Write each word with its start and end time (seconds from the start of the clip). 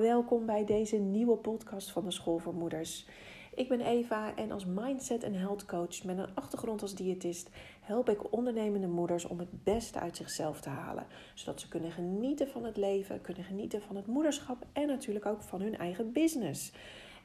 Welkom 0.00 0.46
bij 0.46 0.64
deze 0.64 0.96
nieuwe 0.96 1.36
podcast 1.36 1.90
van 1.90 2.04
de 2.04 2.10
School 2.10 2.38
voor 2.38 2.54
Moeders. 2.54 3.06
Ik 3.54 3.68
ben 3.68 3.80
Eva 3.80 4.36
en 4.36 4.50
als 4.50 4.66
mindset 4.66 5.22
en 5.22 5.34
health 5.34 5.64
coach 5.64 6.04
met 6.04 6.18
een 6.18 6.34
achtergrond 6.34 6.82
als 6.82 6.94
diëtist 6.94 7.50
help 7.80 8.08
ik 8.08 8.32
ondernemende 8.32 8.86
moeders 8.86 9.24
om 9.24 9.38
het 9.38 9.64
beste 9.64 9.98
uit 9.98 10.16
zichzelf 10.16 10.60
te 10.60 10.68
halen, 10.68 11.06
zodat 11.34 11.60
ze 11.60 11.68
kunnen 11.68 11.92
genieten 11.92 12.48
van 12.48 12.64
het 12.64 12.76
leven, 12.76 13.20
kunnen 13.20 13.44
genieten 13.44 13.82
van 13.82 13.96
het 13.96 14.06
moederschap 14.06 14.66
en 14.72 14.86
natuurlijk 14.86 15.26
ook 15.26 15.42
van 15.42 15.60
hun 15.60 15.76
eigen 15.76 16.12
business. 16.12 16.72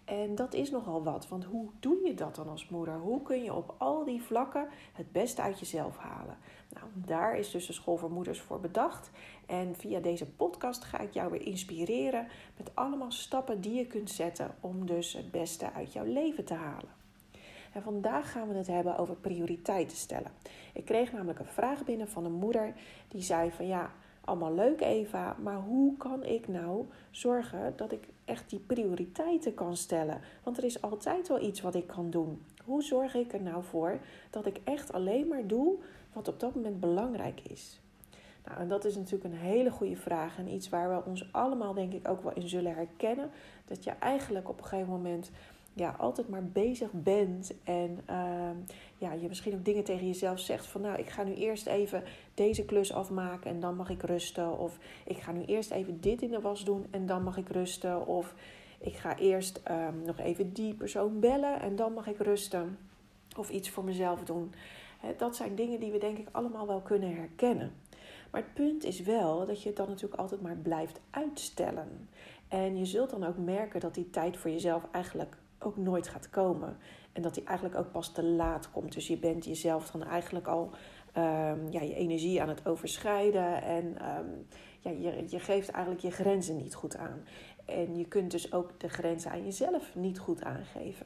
En 0.08 0.36
dat 0.36 0.54
is 0.54 0.70
nogal 0.70 1.04
wat, 1.04 1.28
want 1.28 1.44
hoe 1.44 1.70
doe 1.80 2.06
je 2.06 2.14
dat 2.14 2.36
dan 2.36 2.50
als 2.50 2.70
moeder? 2.70 3.00
Hoe 3.00 3.22
kun 3.22 3.44
je 3.44 3.54
op 3.54 3.76
al 3.78 4.04
die 4.04 4.22
vlakken 4.22 4.68
het 4.94 5.12
beste 5.12 5.42
uit 5.42 5.60
jezelf 5.60 5.98
halen? 5.98 6.38
Nou, 6.74 6.86
daar 6.94 7.38
is 7.38 7.52
dus 7.52 7.66
de 7.66 7.74
School 7.74 7.98
voor 7.98 8.12
Moeders 8.12 8.42
voor 8.42 8.60
bedacht. 8.60 9.10
En 9.46 9.76
via 9.76 10.00
deze 10.00 10.26
podcast 10.26 10.84
ga 10.84 11.00
ik 11.00 11.14
jou 11.14 11.32
weer 11.32 11.42
inspireren 11.42 12.28
met 12.58 12.72
allemaal 12.74 13.12
stappen 13.12 13.62
die 13.62 13.74
je 13.74 13.86
kunt 13.86 14.10
zetten 14.10 14.56
om 14.60 14.86
dus 14.86 15.14
het 15.14 15.32
beste 15.32 15.74
uit 15.74 15.94
jouw 15.94 16.06
leven 16.06 16.46
te 16.46 16.54
halen. 16.54 16.90
En 17.74 17.82
vandaag 17.82 18.32
gaan 18.32 18.48
we 18.48 18.56
het 18.56 18.68
hebben 18.68 18.98
over 18.98 19.16
prioriteiten 19.16 19.98
stellen. 19.98 20.32
Ik 20.74 20.86
kreeg 20.86 21.12
namelijk 21.12 21.40
een 21.40 21.46
vraag 21.46 21.84
binnen 21.84 22.10
van 22.10 22.26
een 22.26 22.40
moeder 22.40 22.74
die 23.08 23.22
zei 23.22 23.52
van 23.52 23.68
ja, 23.68 23.92
allemaal 24.28 24.54
leuk 24.54 24.82
Eva, 24.82 25.36
maar 25.42 25.60
hoe 25.60 25.98
kan 25.98 26.24
ik 26.24 26.48
nou 26.48 26.86
zorgen 27.12 27.74
dat 27.76 27.92
ik 27.92 28.08
echt 28.26 28.50
die 28.50 28.60
prioriteiten 28.60 29.54
kan 29.54 29.78
stellen? 29.78 30.22
Want 30.44 30.58
er 30.58 30.64
is 30.64 30.82
altijd 30.82 31.28
wel 31.28 31.42
iets 31.42 31.62
wat 31.62 31.76
ik 31.76 31.88
kan 31.88 32.10
doen. 32.10 32.42
Hoe 32.64 32.84
zorg 32.84 33.16
ik 33.16 33.34
er 33.34 33.42
nou 33.42 33.64
voor 33.64 34.00
dat 34.30 34.46
ik 34.46 34.60
echt 34.64 34.94
alleen 34.94 35.28
maar 35.28 35.48
doe 35.48 35.76
wat 36.14 36.28
op 36.28 36.40
dat 36.40 36.56
moment 36.56 36.80
belangrijk 36.80 37.42
is? 37.50 37.80
Nou, 38.46 38.60
en 38.60 38.68
dat 38.68 38.86
is 38.86 38.96
natuurlijk 38.96 39.34
een 39.34 39.40
hele 39.40 39.72
goede 39.72 39.96
vraag 39.96 40.38
en 40.38 40.48
iets 40.48 40.70
waar 40.70 40.90
we 40.90 41.10
ons 41.10 41.30
allemaal 41.32 41.74
denk 41.74 41.94
ik 41.94 42.08
ook 42.08 42.24
wel 42.24 42.34
in 42.34 42.50
zullen 42.50 42.76
herkennen. 42.76 43.30
Dat 43.66 43.84
je 43.84 43.92
eigenlijk 43.92 44.50
op 44.50 44.58
een 44.58 44.66
gegeven 44.66 44.92
moment 44.92 45.32
ja, 45.78 45.96
altijd 45.98 46.30
maar 46.30 46.44
bezig 46.44 46.92
bent 46.92 47.54
en 47.64 48.00
uh, 48.10 48.50
ja, 48.98 49.14
je 49.14 49.28
misschien 49.28 49.54
ook 49.54 49.66
dingen 49.66 49.84
tegen 49.84 50.08
jezelf 50.08 50.40
zegt 50.40 50.66
van 50.66 50.82
nou, 50.82 50.98
ik 50.98 51.10
ga 51.10 51.24
nu 51.24 51.34
eerst 51.34 51.68
even 51.68 52.04
deze 52.34 52.66
klus 52.66 52.94
afmaken 52.94 53.52
en 53.52 53.60
dan 53.60 53.76
mag 53.76 53.90
ik 53.90 54.04
rusten. 54.04 54.58
Of 54.58 54.78
ik 55.06 55.18
ga 55.18 55.32
nu 55.32 55.44
eerst 55.44 55.72
even 55.72 56.02
dit 56.02 56.22
in 56.22 56.32
de 56.32 56.42
was 56.42 56.64
doen 56.64 56.86
en 56.92 57.06
dan 57.06 57.24
mag 57.24 57.38
ik 57.38 57.50
rusten. 57.50 58.08
Of 58.08 58.34
ik 58.80 58.96
ga 58.96 59.18
eerst 59.18 59.62
um, 59.72 60.02
nog 60.06 60.20
even 60.20 60.54
die 60.54 60.74
persoon 60.74 61.20
bellen 61.20 61.62
en 61.62 61.76
dan 61.76 61.94
mag 61.94 62.08
ik 62.08 62.18
rusten. 62.18 62.78
Of 63.38 63.50
iets 63.50 63.70
voor 63.70 63.84
mezelf 63.84 64.24
doen. 64.24 64.54
Dat 65.18 65.36
zijn 65.36 65.56
dingen 65.56 65.80
die 65.80 65.92
we 65.92 65.98
denk 65.98 66.18
ik 66.18 66.28
allemaal 66.32 66.68
wel 66.68 66.82
kunnen 66.82 67.16
herkennen. 67.16 67.72
Maar 68.32 68.42
het 68.42 68.54
punt 68.54 68.84
is 68.84 69.02
wel 69.02 69.46
dat 69.46 69.62
je 69.62 69.68
het 69.68 69.78
dan 69.78 69.88
natuurlijk 69.88 70.22
altijd 70.22 70.42
maar 70.42 70.56
blijft 70.56 71.00
uitstellen. 71.10 72.10
En 72.48 72.78
je 72.78 72.86
zult 72.86 73.10
dan 73.10 73.24
ook 73.24 73.38
merken 73.38 73.80
dat 73.80 73.94
die 73.94 74.10
tijd 74.10 74.38
voor 74.38 74.52
jezelf 74.52 74.84
eigenlijk 74.92 75.38
ook 75.60 75.78
nooit 75.78 76.08
gaat 76.08 76.30
komen. 76.30 76.78
En 77.12 77.22
dat 77.22 77.34
die 77.34 77.44
eigenlijk 77.44 77.78
ook 77.78 77.92
pas 77.92 78.12
te 78.12 78.24
laat 78.24 78.72
komt. 78.72 78.94
Dus 78.94 79.08
je 79.08 79.18
bent 79.18 79.46
jezelf 79.46 79.92
dan 79.92 80.04
eigenlijk 80.04 80.48
al 80.48 80.72
um, 81.18 81.72
ja, 81.72 81.82
je 81.82 81.96
energie 81.96 82.42
aan 82.42 82.50
het 82.50 82.66
overschrijden. 82.68 83.62
En 83.62 83.86
um, 83.86 84.48
ja, 84.80 84.92
je, 84.92 85.24
je 85.28 85.40
geeft 85.40 85.70
eigenlijk 85.70 86.04
je 86.04 86.12
grenzen 86.12 86.58
niet 86.58 86.76
goed 86.76 86.98
aan. 86.98 87.24
En 87.66 87.98
je 87.98 88.06
kunt 88.06 88.32
dus 88.32 88.54
ook 88.54 88.80
de 88.80 88.90
grenzen 88.90 89.32
aan 89.32 89.44
jezelf 89.44 89.96
niet 89.96 90.20
goed 90.20 90.44
aangeven. 90.44 91.06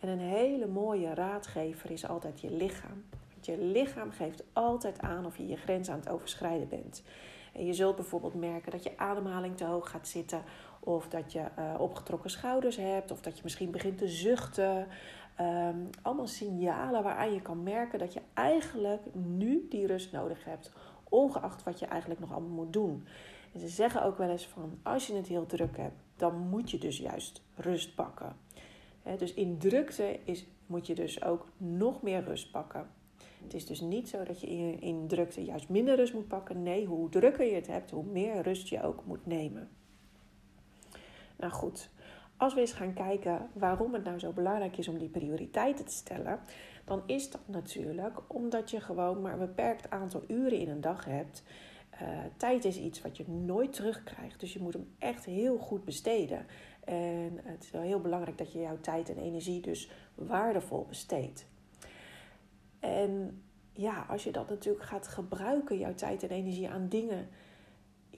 En 0.00 0.08
een 0.08 0.18
hele 0.18 0.66
mooie 0.66 1.14
raadgever 1.14 1.90
is 1.90 2.08
altijd 2.08 2.40
je 2.40 2.50
lichaam. 2.50 3.04
Want 3.32 3.46
je 3.46 3.58
lichaam 3.58 4.10
geeft 4.10 4.44
altijd 4.52 5.00
aan 5.00 5.26
of 5.26 5.36
je 5.36 5.46
je 5.46 5.56
grens 5.56 5.90
aan 5.90 5.98
het 5.98 6.08
overschrijden 6.08 6.68
bent. 6.68 7.02
En 7.52 7.66
je 7.66 7.72
zult 7.72 7.96
bijvoorbeeld 7.96 8.34
merken 8.34 8.70
dat 8.70 8.82
je 8.82 8.98
ademhaling 8.98 9.56
te 9.56 9.64
hoog 9.64 9.90
gaat 9.90 10.08
zitten, 10.08 10.42
of 10.94 11.08
dat 11.08 11.32
je 11.32 11.44
uh, 11.58 11.74
opgetrokken 11.78 12.30
schouders 12.30 12.76
hebt, 12.76 13.10
of 13.10 13.20
dat 13.20 13.36
je 13.36 13.42
misschien 13.42 13.70
begint 13.70 13.98
te 13.98 14.08
zuchten. 14.08 14.86
Um, 15.40 15.90
allemaal 16.02 16.26
signalen 16.26 17.02
waaraan 17.02 17.32
je 17.32 17.42
kan 17.42 17.62
merken 17.62 17.98
dat 17.98 18.12
je 18.12 18.20
eigenlijk 18.34 19.14
nu 19.14 19.66
die 19.68 19.86
rust 19.86 20.12
nodig 20.12 20.44
hebt, 20.44 20.72
ongeacht 21.08 21.62
wat 21.62 21.78
je 21.78 21.86
eigenlijk 21.86 22.20
nog 22.20 22.32
allemaal 22.32 22.64
moet 22.64 22.72
doen. 22.72 23.06
En 23.52 23.60
ze 23.60 23.68
zeggen 23.68 24.02
ook 24.02 24.18
wel 24.18 24.30
eens 24.30 24.46
van 24.46 24.78
als 24.82 25.06
je 25.06 25.14
het 25.14 25.26
heel 25.26 25.46
druk 25.46 25.76
hebt, 25.76 26.02
dan 26.16 26.38
moet 26.38 26.70
je 26.70 26.78
dus 26.78 26.98
juist 26.98 27.42
rust 27.54 27.94
pakken. 27.94 28.36
Dus 29.18 29.34
in 29.34 29.58
drukte 29.58 30.18
is, 30.24 30.46
moet 30.66 30.86
je 30.86 30.94
dus 30.94 31.22
ook 31.22 31.46
nog 31.56 32.02
meer 32.02 32.24
rust 32.24 32.50
pakken. 32.50 32.86
Het 33.42 33.54
is 33.54 33.66
dus 33.66 33.80
niet 33.80 34.08
zo 34.08 34.22
dat 34.22 34.40
je 34.40 34.46
in, 34.46 34.80
in 34.80 35.06
drukte 35.06 35.44
juist 35.44 35.68
minder 35.68 35.96
rust 35.96 36.14
moet 36.14 36.28
pakken. 36.28 36.62
Nee, 36.62 36.86
hoe 36.86 37.08
drukker 37.08 37.46
je 37.46 37.54
het 37.54 37.66
hebt, 37.66 37.90
hoe 37.90 38.04
meer 38.04 38.42
rust 38.42 38.68
je 38.68 38.82
ook 38.82 39.04
moet 39.06 39.26
nemen. 39.26 39.68
Nou 41.40 41.52
goed, 41.52 41.90
als 42.36 42.54
we 42.54 42.60
eens 42.60 42.72
gaan 42.72 42.92
kijken 42.92 43.48
waarom 43.52 43.94
het 43.94 44.04
nou 44.04 44.18
zo 44.18 44.32
belangrijk 44.32 44.76
is 44.76 44.88
om 44.88 44.98
die 44.98 45.08
prioriteiten 45.08 45.84
te 45.84 45.92
stellen, 45.92 46.40
dan 46.84 47.02
is 47.06 47.30
dat 47.30 47.40
natuurlijk 47.46 48.18
omdat 48.26 48.70
je 48.70 48.80
gewoon 48.80 49.20
maar 49.20 49.32
een 49.32 49.38
beperkt 49.38 49.90
aantal 49.90 50.22
uren 50.28 50.58
in 50.58 50.68
een 50.68 50.80
dag 50.80 51.04
hebt. 51.04 51.42
Uh, 52.02 52.08
tijd 52.36 52.64
is 52.64 52.76
iets 52.76 53.02
wat 53.02 53.16
je 53.16 53.28
nooit 53.28 53.72
terugkrijgt, 53.72 54.40
dus 54.40 54.52
je 54.52 54.60
moet 54.60 54.72
hem 54.72 54.94
echt 54.98 55.24
heel 55.24 55.58
goed 55.58 55.84
besteden. 55.84 56.46
En 56.84 57.40
het 57.42 57.62
is 57.62 57.70
wel 57.70 57.82
heel 57.82 58.00
belangrijk 58.00 58.38
dat 58.38 58.52
je 58.52 58.60
jouw 58.60 58.80
tijd 58.80 59.08
en 59.08 59.16
energie 59.16 59.60
dus 59.60 59.90
waardevol 60.14 60.86
besteedt. 60.88 61.46
En 62.78 63.42
ja, 63.72 64.06
als 64.08 64.24
je 64.24 64.30
dat 64.30 64.48
natuurlijk 64.48 64.84
gaat 64.84 65.08
gebruiken, 65.08 65.78
jouw 65.78 65.94
tijd 65.94 66.22
en 66.22 66.30
energie 66.30 66.68
aan 66.68 66.88
dingen 66.88 67.28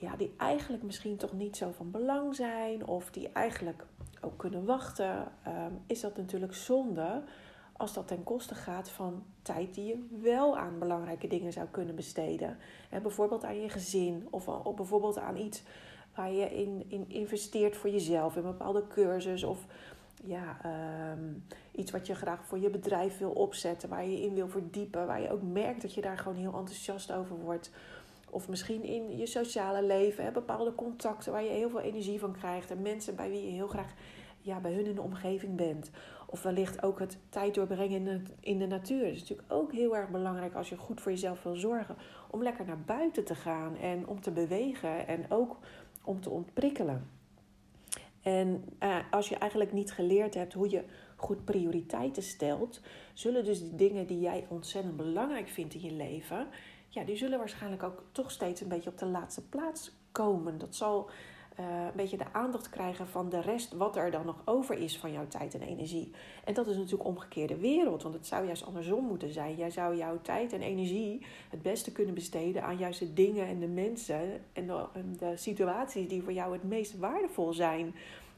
ja, 0.03 0.15
die 0.15 0.33
eigenlijk 0.37 0.83
misschien 0.83 1.17
toch 1.17 1.33
niet 1.33 1.57
zo 1.57 1.71
van 1.71 1.91
belang 1.91 2.35
zijn, 2.35 2.85
of 2.85 3.11
die 3.11 3.29
eigenlijk 3.31 3.85
ook 4.21 4.37
kunnen 4.37 4.65
wachten, 4.65 5.31
um, 5.47 5.81
is 5.87 6.01
dat 6.01 6.17
natuurlijk 6.17 6.53
zonde 6.53 7.23
als 7.77 7.93
dat 7.93 8.07
ten 8.07 8.23
koste 8.23 8.55
gaat 8.55 8.89
van 8.89 9.23
tijd 9.41 9.73
die 9.73 9.85
je 9.85 10.07
wel 10.21 10.57
aan 10.57 10.79
belangrijke 10.79 11.27
dingen 11.27 11.53
zou 11.53 11.67
kunnen 11.71 11.95
besteden. 11.95 12.57
En 12.89 13.01
bijvoorbeeld 13.01 13.43
aan 13.43 13.61
je 13.61 13.69
gezin 13.69 14.27
of, 14.29 14.75
bijvoorbeeld 14.75 15.17
aan 15.17 15.37
iets 15.37 15.63
waar 16.15 16.31
je 16.31 16.55
in, 16.55 16.85
in 16.87 17.09
investeert 17.09 17.77
voor 17.77 17.89
jezelf, 17.89 18.35
in 18.35 18.45
een 18.45 18.51
bepaalde 18.51 18.87
cursus 18.87 19.43
of 19.43 19.65
ja, 20.23 20.57
um, 21.11 21.45
iets 21.71 21.91
wat 21.91 22.07
je 22.07 22.15
graag 22.15 22.45
voor 22.45 22.59
je 22.59 22.69
bedrijf 22.69 23.17
wil 23.17 23.31
opzetten, 23.31 23.89
waar 23.89 24.05
je 24.05 24.21
in 24.21 24.33
wil 24.33 24.47
verdiepen, 24.47 25.07
waar 25.07 25.21
je 25.21 25.31
ook 25.31 25.41
merkt 25.41 25.81
dat 25.81 25.93
je 25.93 26.01
daar 26.01 26.17
gewoon 26.17 26.37
heel 26.37 26.57
enthousiast 26.57 27.11
over 27.11 27.35
wordt. 27.35 27.71
Of 28.33 28.49
misschien 28.49 28.83
in 28.83 29.17
je 29.17 29.25
sociale 29.25 29.83
leven, 29.83 30.23
hè, 30.23 30.31
bepaalde 30.31 30.75
contacten 30.75 31.31
waar 31.31 31.43
je 31.43 31.49
heel 31.49 31.69
veel 31.69 31.79
energie 31.79 32.19
van 32.19 32.33
krijgt 32.33 32.71
en 32.71 32.81
mensen 32.81 33.15
bij 33.15 33.29
wie 33.29 33.45
je 33.45 33.51
heel 33.51 33.67
graag 33.67 33.93
ja, 34.41 34.59
bij 34.59 34.73
hun 34.73 34.85
in 34.85 34.95
de 34.95 35.01
omgeving 35.01 35.55
bent. 35.55 35.91
Of 36.27 36.43
wellicht 36.43 36.83
ook 36.83 36.99
het 36.99 37.17
tijd 37.29 37.53
doorbrengen 37.53 37.97
in 37.97 38.05
de, 38.05 38.21
in 38.39 38.57
de 38.57 38.67
natuur. 38.67 39.03
Dat 39.03 39.13
is 39.13 39.19
natuurlijk 39.19 39.51
ook 39.51 39.71
heel 39.71 39.95
erg 39.95 40.09
belangrijk 40.09 40.53
als 40.53 40.69
je 40.69 40.77
goed 40.77 41.01
voor 41.01 41.11
jezelf 41.11 41.43
wil 41.43 41.55
zorgen. 41.55 41.95
Om 42.29 42.43
lekker 42.43 42.65
naar 42.65 42.81
buiten 42.81 43.23
te 43.23 43.35
gaan 43.35 43.77
en 43.77 44.07
om 44.07 44.21
te 44.21 44.31
bewegen 44.31 45.07
en 45.07 45.25
ook 45.29 45.57
om 46.03 46.21
te 46.21 46.29
ontprikkelen. 46.29 47.09
En 48.21 48.65
uh, 48.83 48.97
als 49.11 49.29
je 49.29 49.35
eigenlijk 49.35 49.71
niet 49.71 49.91
geleerd 49.91 50.33
hebt 50.33 50.53
hoe 50.53 50.69
je 50.69 50.83
goed 51.15 51.45
prioriteiten 51.45 52.23
stelt, 52.23 52.81
zullen 53.13 53.45
dus 53.45 53.59
die 53.59 53.75
dingen 53.75 54.07
die 54.07 54.19
jij 54.19 54.45
ontzettend 54.49 54.97
belangrijk 54.97 55.47
vindt 55.47 55.73
in 55.73 55.81
je 55.81 55.91
leven, 55.91 56.47
ja, 56.93 57.03
die 57.03 57.15
zullen 57.15 57.37
waarschijnlijk 57.37 57.83
ook 57.83 58.03
toch 58.11 58.31
steeds 58.31 58.61
een 58.61 58.67
beetje 58.67 58.89
op 58.89 58.97
de 58.97 59.05
laatste 59.05 59.41
plaats 59.41 59.91
komen. 60.11 60.57
Dat 60.57 60.75
zal 60.75 61.09
uh, 61.59 61.65
een 61.85 61.95
beetje 61.95 62.17
de 62.17 62.33
aandacht 62.33 62.69
krijgen 62.69 63.07
van 63.07 63.29
de 63.29 63.41
rest, 63.41 63.73
wat 63.73 63.95
er 63.95 64.11
dan 64.11 64.25
nog 64.25 64.41
over 64.45 64.77
is 64.77 64.97
van 64.97 65.11
jouw 65.11 65.27
tijd 65.27 65.53
en 65.53 65.61
energie. 65.61 66.11
En 66.43 66.53
dat 66.53 66.67
is 66.67 66.75
natuurlijk 66.75 67.09
omgekeerde 67.09 67.57
wereld, 67.57 68.03
want 68.03 68.15
het 68.15 68.27
zou 68.27 68.45
juist 68.45 68.65
andersom 68.65 69.05
moeten 69.05 69.33
zijn. 69.33 69.55
Jij 69.55 69.69
zou 69.69 69.95
jouw 69.97 70.21
tijd 70.21 70.53
en 70.53 70.61
energie 70.61 71.25
het 71.49 71.61
beste 71.61 71.91
kunnen 71.91 72.13
besteden 72.13 72.63
aan 72.63 72.77
juist 72.77 72.99
de 72.99 73.13
dingen 73.13 73.47
en 73.47 73.59
de 73.59 73.67
mensen 73.67 74.41
en 74.53 74.67
de, 74.67 74.85
de 75.17 75.37
situaties 75.37 76.07
die 76.07 76.23
voor 76.23 76.33
jou 76.33 76.53
het 76.53 76.63
meest 76.63 76.97
waardevol 76.97 77.53
zijn. 77.53 77.95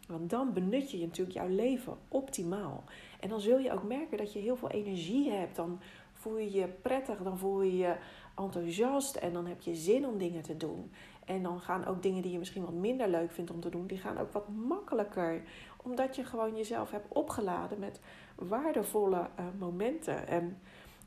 Want 0.07 0.29
dan 0.29 0.53
benut 0.53 0.91
je 0.91 0.97
natuurlijk 0.97 1.37
jouw 1.37 1.49
leven 1.49 1.97
optimaal. 2.07 2.83
En 3.19 3.29
dan 3.29 3.41
zul 3.41 3.57
je 3.57 3.71
ook 3.71 3.83
merken 3.83 4.17
dat 4.17 4.33
je 4.33 4.39
heel 4.39 4.55
veel 4.55 4.69
energie 4.69 5.31
hebt. 5.31 5.55
Dan 5.55 5.79
voel 6.25 6.37
je 6.37 6.51
je 6.51 6.67
prettig, 6.67 7.23
dan 7.23 7.37
voel 7.37 7.61
je 7.61 7.77
je 7.77 7.95
enthousiast 8.35 9.15
en 9.15 9.33
dan 9.33 9.45
heb 9.45 9.61
je 9.61 9.75
zin 9.75 10.07
om 10.07 10.17
dingen 10.17 10.41
te 10.41 10.57
doen. 10.57 10.91
En 11.25 11.43
dan 11.43 11.59
gaan 11.59 11.85
ook 11.85 12.03
dingen 12.03 12.21
die 12.21 12.31
je 12.31 12.37
misschien 12.37 12.65
wat 12.65 12.73
minder 12.73 13.09
leuk 13.09 13.31
vindt 13.31 13.51
om 13.51 13.59
te 13.59 13.69
doen, 13.69 13.87
die 13.87 13.97
gaan 13.97 14.17
ook 14.17 14.31
wat 14.31 14.49
makkelijker. 14.49 15.41
Omdat 15.83 16.15
je 16.15 16.23
gewoon 16.23 16.55
jezelf 16.55 16.91
hebt 16.91 17.13
opgeladen 17.13 17.79
met 17.79 17.99
waardevolle 18.35 19.17
uh, 19.39 19.45
momenten 19.59 20.27
en 20.27 20.57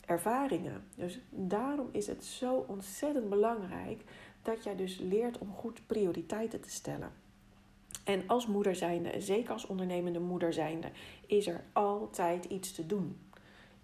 ervaringen. 0.06 0.84
Dus 0.94 1.20
daarom 1.30 1.88
is 1.92 2.06
het 2.06 2.24
zo 2.24 2.64
ontzettend 2.68 3.28
belangrijk 3.28 4.04
dat 4.42 4.64
jij 4.64 4.76
dus 4.76 4.98
leert 4.98 5.38
om 5.38 5.52
goed 5.52 5.86
prioriteiten 5.86 6.60
te 6.60 6.70
stellen. 6.70 7.12
En 8.04 8.22
als 8.26 8.46
moeder 8.46 8.74
zijnde, 8.74 9.20
zeker 9.20 9.52
als 9.52 9.66
ondernemende 9.66 10.20
moeder 10.20 10.52
zijnde, 10.52 10.90
is 11.26 11.46
er 11.46 11.64
altijd 11.72 12.44
iets 12.44 12.72
te 12.72 12.86
doen. 12.86 13.16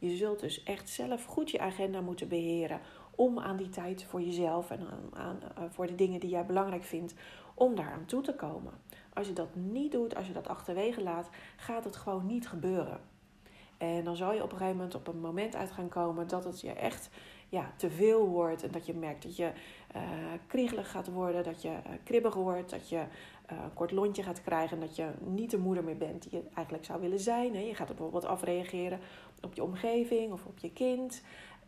Je 0.04 0.16
zult 0.16 0.40
dus 0.40 0.62
echt 0.62 0.88
zelf 0.88 1.24
goed 1.24 1.50
je 1.50 1.58
agenda 1.58 2.00
moeten 2.00 2.28
beheren 2.28 2.80
om 3.10 3.38
aan 3.38 3.56
die 3.56 3.68
tijd 3.68 4.04
voor 4.04 4.22
jezelf 4.22 4.70
en 4.70 4.80
aan, 5.12 5.40
uh, 5.58 5.64
voor 5.70 5.86
de 5.86 5.94
dingen 5.94 6.20
die 6.20 6.30
jij 6.30 6.46
belangrijk 6.46 6.82
vindt, 6.82 7.14
om 7.54 7.74
daar 7.74 7.92
aan 7.92 8.04
toe 8.04 8.22
te 8.22 8.34
komen. 8.34 8.72
Als 9.12 9.26
je 9.26 9.32
dat 9.32 9.54
niet 9.54 9.92
doet, 9.92 10.16
als 10.16 10.26
je 10.26 10.32
dat 10.32 10.48
achterwege 10.48 11.02
laat, 11.02 11.28
gaat 11.56 11.84
het 11.84 11.96
gewoon 11.96 12.26
niet 12.26 12.48
gebeuren. 12.48 13.00
En 13.78 14.04
dan 14.04 14.16
zal 14.16 14.32
je 14.32 14.42
op 14.42 14.52
een 14.52 14.58
gegeven 14.58 14.76
moment 14.76 14.94
op 14.94 15.06
een 15.06 15.20
moment 15.20 15.56
uit 15.56 15.70
gaan 15.70 15.88
komen 15.88 16.28
dat 16.28 16.44
het 16.44 16.60
je 16.60 16.72
echt 16.72 17.10
ja, 17.48 17.72
te 17.76 17.90
veel 17.90 18.26
wordt. 18.26 18.62
En 18.62 18.70
dat 18.70 18.86
je 18.86 18.94
merkt 18.94 19.22
dat 19.22 19.36
je 19.36 19.50
uh, 19.96 20.02
kriegelig 20.46 20.90
gaat 20.90 21.08
worden, 21.08 21.44
dat 21.44 21.62
je 21.62 21.68
uh, 21.68 21.76
kribbig 22.04 22.34
wordt, 22.34 22.70
dat 22.70 22.88
je 22.88 22.96
uh, 22.96 23.58
een 23.64 23.74
kort 23.74 23.90
lontje 23.90 24.22
gaat 24.22 24.42
krijgen. 24.42 24.80
En 24.80 24.86
dat 24.86 24.96
je 24.96 25.10
niet 25.20 25.50
de 25.50 25.58
moeder 25.58 25.84
meer 25.84 25.96
bent 25.96 26.22
die 26.22 26.38
je 26.38 26.48
eigenlijk 26.54 26.84
zou 26.84 27.00
willen 27.00 27.20
zijn. 27.20 27.54
Hè. 27.54 27.60
Je 27.60 27.74
gaat 27.74 27.86
bijvoorbeeld 27.86 28.24
afreageren 28.24 28.98
op 29.40 29.54
je 29.54 29.62
omgeving 29.62 30.32
of 30.32 30.44
op 30.44 30.58
je 30.58 30.72
kind. 30.72 31.22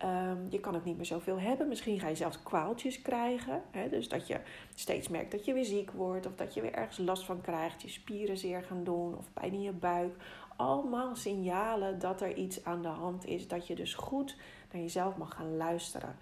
Um, 0.05 0.46
je 0.50 0.61
kan 0.61 0.75
het 0.75 0.84
niet 0.84 0.96
meer 0.96 1.06
zoveel 1.06 1.40
hebben. 1.40 1.69
Misschien 1.69 2.00
ga 2.00 2.08
je 2.08 2.14
zelfs 2.14 2.43
kwaaltjes 2.43 3.02
krijgen. 3.02 3.62
Hè? 3.70 3.88
Dus 3.88 4.08
dat 4.08 4.26
je 4.26 4.40
steeds 4.75 5.08
merkt 5.08 5.31
dat 5.31 5.44
je 5.44 5.52
weer 5.52 5.64
ziek 5.64 5.90
wordt. 5.90 6.26
Of 6.26 6.34
dat 6.34 6.55
je 6.55 6.61
weer 6.61 6.72
ergens 6.72 6.99
last 6.99 7.25
van 7.25 7.40
krijgt. 7.40 7.82
Je 7.82 7.88
spieren 7.88 8.37
zeer 8.37 8.62
gaan 8.62 8.84
doen. 8.84 9.17
Of 9.17 9.32
pijn 9.32 9.52
in 9.52 9.62
je 9.62 9.72
buik. 9.72 10.14
Allemaal 10.56 11.17
signalen 11.17 11.99
dat 11.99 12.20
er 12.20 12.34
iets 12.34 12.64
aan 12.64 12.82
de 12.82 12.88
hand 12.88 13.26
is. 13.26 13.49
Dat 13.49 13.67
je 13.67 13.75
dus 13.75 13.94
goed 13.94 14.37
naar 14.73 14.83
jezelf 14.83 15.17
mag 15.17 15.35
gaan 15.35 15.57
luisteren. 15.57 16.17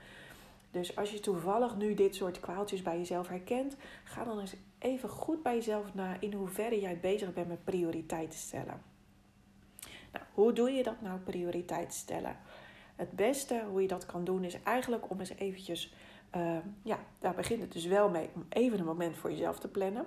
Dus 0.71 0.97
als 0.97 1.11
je 1.11 1.21
toevallig 1.21 1.77
nu 1.77 1.95
dit 1.95 2.15
soort 2.15 2.41
kwaaltjes 2.41 2.83
bij 2.83 2.99
jezelf 2.99 3.29
herkent, 3.29 3.77
ga 4.05 4.25
dan 4.25 4.41
eens 4.41 4.55
even 4.79 5.09
goed 5.09 5.43
bij 5.43 5.55
jezelf 5.55 5.95
na 5.95 6.17
in 6.21 6.33
hoeverre 6.33 6.81
jij 6.81 6.99
bezig 7.01 7.33
bent 7.33 7.49
met 7.49 7.65
prioriteiten 7.65 8.39
stellen. 8.39 8.83
Nou, 10.13 10.25
hoe 10.35 10.53
doe 10.53 10.71
je 10.71 10.83
dat 10.83 11.01
nou, 11.01 11.19
prioriteiten 11.19 11.99
stellen? 11.99 12.37
Het 12.97 13.11
beste 13.11 13.65
hoe 13.71 13.83
je 13.83 13.89
dat 13.89 14.07
kan 14.07 14.25
doen 14.25 14.45
is 14.45 14.63
eigenlijk 14.63 15.11
om 15.11 15.19
eens 15.19 15.35
eventjes, 15.35 15.95
uh, 16.37 16.57
ja, 16.83 16.99
daar 17.19 17.35
begint 17.35 17.61
het 17.61 17.73
dus 17.73 17.87
wel 17.87 18.09
mee, 18.09 18.29
om 18.35 18.47
even 18.49 18.79
een 18.79 18.85
moment 18.85 19.17
voor 19.17 19.31
jezelf 19.31 19.59
te 19.59 19.69
plannen. 19.69 20.07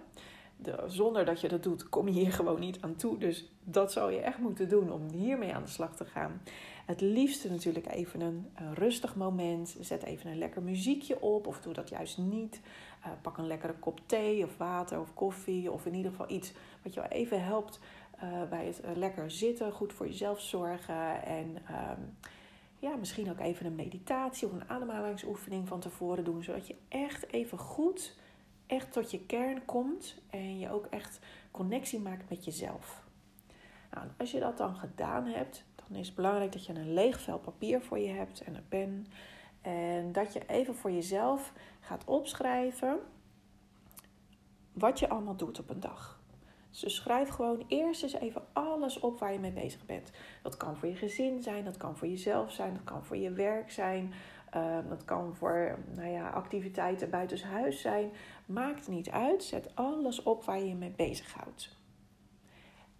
De, 0.57 0.83
zonder 0.87 1.25
dat 1.25 1.41
je 1.41 1.47
dat 1.47 1.63
doet, 1.63 1.89
kom 1.89 2.07
je 2.07 2.13
hier 2.13 2.33
gewoon 2.33 2.59
niet 2.59 2.81
aan 2.81 2.95
toe. 2.95 3.17
Dus 3.17 3.51
dat 3.63 3.91
zou 3.91 4.11
je 4.11 4.19
echt 4.19 4.37
moeten 4.37 4.69
doen 4.69 4.91
om 4.91 5.09
hiermee 5.09 5.55
aan 5.55 5.63
de 5.63 5.69
slag 5.69 5.95
te 5.95 6.05
gaan. 6.05 6.41
Het 6.87 7.01
liefste 7.01 7.49
natuurlijk 7.49 7.87
even 7.87 8.21
een, 8.21 8.51
een 8.55 8.73
rustig 8.73 9.15
moment. 9.15 9.75
Zet 9.79 10.03
even 10.03 10.31
een 10.31 10.37
lekker 10.37 10.61
muziekje 10.61 11.21
op 11.21 11.47
of 11.47 11.61
doe 11.61 11.73
dat 11.73 11.89
juist 11.89 12.17
niet. 12.17 12.61
Uh, 13.05 13.11
pak 13.21 13.37
een 13.37 13.47
lekkere 13.47 13.73
kop 13.73 13.99
thee 14.05 14.43
of 14.43 14.57
water 14.57 14.99
of 14.99 15.13
koffie 15.13 15.71
of 15.71 15.85
in 15.85 15.93
ieder 15.93 16.11
geval 16.11 16.31
iets 16.31 16.53
wat 16.83 16.93
je 16.93 17.07
even 17.09 17.43
helpt 17.43 17.79
uh, 18.23 18.43
bij 18.49 18.65
het 18.65 18.81
uh, 18.85 18.95
lekker 18.95 19.31
zitten. 19.31 19.71
Goed 19.71 19.93
voor 19.93 20.07
jezelf 20.07 20.41
zorgen 20.41 21.23
en... 21.23 21.57
Uh, 21.69 21.91
ja, 22.79 22.95
misschien 22.95 23.29
ook 23.29 23.39
even 23.39 23.65
een 23.65 23.75
meditatie 23.75 24.47
of 24.47 24.53
een 24.53 24.69
ademhalingsoefening 24.69 25.67
van 25.67 25.79
tevoren 25.79 26.23
doen. 26.23 26.43
Zodat 26.43 26.67
je 26.67 26.75
echt 26.87 27.31
even 27.31 27.57
goed 27.57 28.15
echt 28.67 28.91
tot 28.91 29.11
je 29.11 29.19
kern 29.19 29.65
komt 29.65 30.15
en 30.29 30.59
je 30.59 30.71
ook 30.71 30.85
echt 30.85 31.19
connectie 31.51 31.99
maakt 31.99 32.29
met 32.29 32.45
jezelf. 32.45 33.03
Nou, 33.91 34.07
als 34.17 34.31
je 34.31 34.39
dat 34.39 34.57
dan 34.57 34.75
gedaan 34.75 35.25
hebt, 35.25 35.63
dan 35.87 35.97
is 35.97 36.07
het 36.07 36.15
belangrijk 36.15 36.51
dat 36.51 36.65
je 36.65 36.73
een 36.73 36.93
leeg 36.93 37.19
vel 37.19 37.39
papier 37.39 37.81
voor 37.81 37.99
je 37.99 38.09
hebt 38.09 38.41
en 38.41 38.55
een 38.55 38.67
pen. 38.67 39.07
En 39.61 40.11
dat 40.11 40.33
je 40.33 40.45
even 40.47 40.75
voor 40.75 40.91
jezelf 40.91 41.53
gaat 41.79 42.03
opschrijven 42.05 42.99
wat 44.73 44.99
je 44.99 45.09
allemaal 45.09 45.35
doet 45.35 45.59
op 45.59 45.69
een 45.69 45.79
dag. 45.79 46.19
Dus 46.81 46.95
schrijf 46.95 47.29
gewoon 47.29 47.65
eerst 47.67 48.03
eens 48.03 48.13
even 48.13 48.43
alles 48.53 48.99
op 48.99 49.19
waar 49.19 49.33
je 49.33 49.39
mee 49.39 49.51
bezig 49.51 49.85
bent. 49.85 50.11
Dat 50.43 50.57
kan 50.57 50.77
voor 50.77 50.87
je 50.87 50.95
gezin 50.95 51.43
zijn, 51.43 51.63
dat 51.63 51.77
kan 51.77 51.97
voor 51.97 52.07
jezelf 52.07 52.51
zijn, 52.51 52.73
dat 52.73 52.83
kan 52.83 53.05
voor 53.05 53.17
je 53.17 53.31
werk 53.31 53.71
zijn. 53.71 54.13
Uh, 54.55 54.77
dat 54.89 55.05
kan 55.05 55.35
voor 55.35 55.79
nou 55.95 56.07
ja, 56.09 56.29
activiteiten 56.29 57.09
buitenshuis 57.09 57.81
zijn. 57.81 58.11
Maakt 58.45 58.87
niet 58.87 59.09
uit. 59.09 59.43
Zet 59.43 59.75
alles 59.75 60.23
op 60.23 60.43
waar 60.43 60.59
je 60.59 60.67
je 60.67 60.75
mee 60.75 60.93
bezighoudt. 60.95 61.75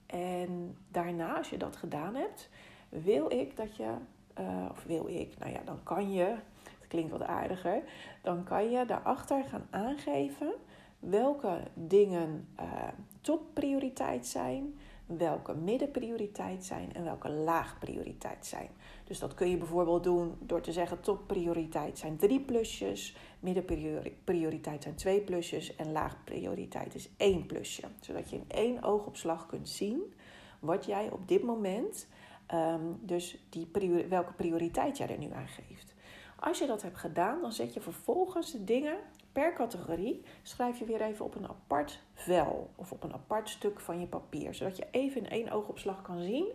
En 0.06 0.78
daarna, 0.92 1.38
als 1.38 1.50
je 1.50 1.57
dat 1.57 1.75
gedaan 1.75 2.16
hebt, 2.16 2.50
wil 2.89 3.31
ik 3.31 3.57
dat 3.57 3.75
je, 3.75 3.94
uh, 4.39 4.66
of 4.72 4.84
wil 4.84 5.07
ik, 5.07 5.38
nou 5.39 5.51
ja, 5.51 5.62
dan 5.66 5.84
kan 5.84 6.12
je, 6.12 6.24
het 6.63 6.88
klinkt 6.88 7.12
wat 7.12 7.22
aardiger, 7.22 7.84
dan 8.22 8.44
kan 8.44 8.69
je 8.69 8.86
daarachter 8.86 9.44
gaan 9.44 9.68
aangeven 9.69 10.54
welke 11.00 11.60
dingen 11.74 12.48
uh, 12.60 12.88
topprioriteit 13.22 14.25
zijn, 14.25 14.80
welke 15.06 15.56
middenprioriteit 15.56 16.66
zijn 16.66 16.94
en 16.94 17.04
welke 17.04 17.30
laagprioriteit 17.30 18.45
zijn. 18.45 18.69
Dus 19.04 19.19
dat 19.19 19.34
kun 19.34 19.50
je 19.50 19.57
bijvoorbeeld 19.57 20.04
doen 20.04 20.36
door 20.39 20.62
te 20.62 20.72
zeggen 20.72 21.01
topprioriteit 21.01 21.98
zijn 21.98 22.18
drie 22.18 22.39
plusjes, 22.39 23.16
middenprioriteit 23.39 24.84
zijn 24.84 24.95
twee 24.95 25.22
plusjes 25.22 25.75
en 25.75 25.92
laagprioriteit 25.92 26.95
is 26.95 27.10
één 27.18 27.45
plusje. 27.45 27.84
Zodat 28.00 28.30
je 28.30 28.36
in 28.36 28.45
één 28.48 28.84
oogopslag 28.84 29.45
kunt 29.45 29.69
zien 29.69 30.13
wat 30.60 30.86
jij 30.86 31.12
op 31.12 31.28
dit 31.28 31.44
moment, 31.44 32.07
um, 32.53 32.99
dus 33.01 33.38
die 33.49 33.67
welke 34.09 34.33
prioriteit 34.33 34.97
jij 34.97 35.09
er 35.09 35.17
nu 35.17 35.31
aan 35.31 35.47
geeft. 35.47 35.95
Als 36.39 36.59
je 36.59 36.67
dat 36.67 36.81
hebt 36.81 36.97
gedaan, 36.97 37.41
dan 37.41 37.51
zet 37.51 37.73
je 37.73 37.81
vervolgens 37.81 38.51
de 38.51 38.63
dingen 38.63 38.97
per 39.31 39.53
categorie 39.53 40.23
schrijf 40.44 40.79
je 40.79 40.85
weer 40.85 41.01
even 41.01 41.25
op 41.25 41.35
een 41.35 41.47
apart 41.47 42.01
vel 42.13 42.69
of 42.75 42.91
op 42.91 43.03
een 43.03 43.13
apart 43.13 43.49
stuk 43.49 43.79
van 43.79 43.99
je 43.99 44.05
papier, 44.05 44.53
zodat 44.53 44.77
je 44.77 44.88
even 44.91 45.21
in 45.21 45.29
één 45.29 45.51
oogopslag 45.51 46.01
kan 46.01 46.21
zien 46.21 46.47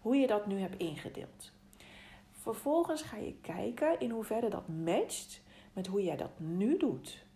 hoe 0.00 0.16
je 0.16 0.26
dat 0.26 0.46
nu 0.46 0.60
hebt 0.60 0.80
ingedeeld. 0.80 1.52
Vervolgens 2.32 3.02
ga 3.02 3.16
je 3.16 3.34
kijken 3.40 4.00
in 4.00 4.10
hoeverre 4.10 4.48
dat 4.48 4.68
matcht 4.68 5.42
met 5.72 5.86
hoe 5.86 6.02
jij 6.02 6.16
dat 6.16 6.30
nu 6.36 6.76
doet. 6.76 7.26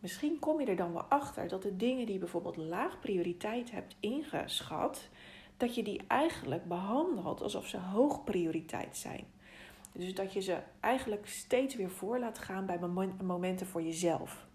Misschien 0.00 0.38
kom 0.38 0.60
je 0.60 0.66
er 0.66 0.76
dan 0.76 0.92
wel 0.92 1.02
achter 1.02 1.48
dat 1.48 1.62
de 1.62 1.76
dingen 1.76 2.04
die 2.04 2.14
je 2.14 2.20
bijvoorbeeld 2.20 2.56
laag 2.56 3.00
prioriteit 3.00 3.70
hebt 3.70 3.96
ingeschat, 4.00 5.08
dat 5.58 5.74
je 5.74 5.82
die 5.82 6.00
eigenlijk 6.06 6.64
behandelt 6.64 7.42
alsof 7.42 7.66
ze 7.66 7.78
hoog 7.78 8.24
prioriteit 8.24 8.96
zijn. 8.96 9.26
Dus 9.92 10.14
dat 10.14 10.32
je 10.32 10.40
ze 10.40 10.58
eigenlijk 10.80 11.28
steeds 11.28 11.76
weer 11.76 11.90
voor 11.90 12.18
laat 12.18 12.38
gaan 12.38 12.66
bij 12.66 12.78
momenten 13.22 13.66
voor 13.66 13.82
jezelf. 13.82 14.46